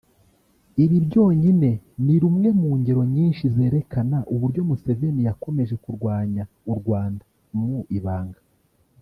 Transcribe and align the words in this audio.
Ibi 0.83 0.97
byonyine 1.05 1.69
ni 2.05 2.15
rumwe 2.21 2.49
mu 2.59 2.69
ngero 2.79 3.01
nyinshi 3.15 3.43
zerekana 3.55 4.17
uburyo 4.33 4.61
Museveni 4.69 5.21
yakomeje 5.29 5.75
kurwanya 5.83 6.43
u 6.71 6.73
Rwanda 6.79 7.23
mu 7.57 7.75
ibanga 7.99 8.41